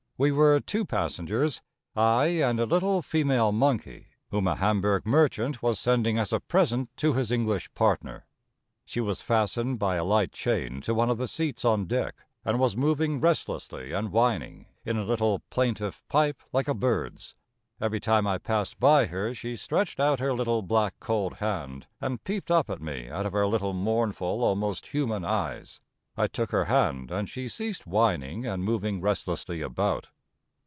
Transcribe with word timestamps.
We 0.23 0.31
were 0.31 0.59
two 0.59 0.85
passengers; 0.85 1.63
I 1.95 2.25
and 2.43 2.59
a 2.59 2.67
little 2.67 3.01
female 3.01 3.51
monkey, 3.51 4.09
whom 4.29 4.45
a 4.47 4.53
Hamburg 4.55 5.03
merchant 5.03 5.63
was 5.63 5.79
sending 5.79 6.19
as 6.19 6.31
a 6.31 6.39
present 6.39 6.95
to 6.97 7.13
his 7.13 7.31
English 7.31 7.73
partner. 7.73 8.27
She 8.85 9.01
was 9.01 9.23
fastened 9.23 9.79
by 9.79 9.95
a 9.95 10.03
light 10.03 10.31
chain 10.31 10.79
to 10.81 10.93
one 10.93 11.09
of 11.09 11.17
the 11.17 11.27
seats 11.27 11.65
on 11.65 11.85
deck, 11.87 12.17
and 12.45 12.59
was 12.59 12.77
moving 12.77 13.19
restlessly 13.19 13.93
and 13.93 14.11
whining 14.11 14.67
in 14.85 14.95
a 14.95 15.03
little 15.05 15.39
plaintive 15.49 16.07
pipe 16.07 16.43
like 16.53 16.67
a 16.67 16.75
bird's. 16.75 17.33
Every 17.81 17.99
time 17.99 18.27
I 18.27 18.37
passed 18.37 18.79
by 18.79 19.07
her 19.07 19.33
she 19.33 19.55
stretched 19.55 19.99
out 19.99 20.19
her 20.19 20.33
little, 20.33 20.61
black, 20.61 20.93
cold 20.99 21.37
hand, 21.37 21.87
and 21.99 22.23
peeped 22.23 22.51
up 22.51 22.69
at 22.69 22.79
me 22.79 23.09
out 23.09 23.25
of 23.25 23.33
her 23.33 23.47
little 23.47 23.73
mournful, 23.73 24.43
almost 24.43 24.85
human 24.85 25.25
eyes. 25.25 25.81
I 26.17 26.27
took 26.27 26.51
her 26.51 26.65
hand, 26.65 27.09
and 27.09 27.29
she 27.29 27.47
ceased 27.47 27.87
whining 27.87 28.45
and 28.45 28.65
moving 28.65 28.99
restlessly 28.99 29.61
about. 29.61 30.09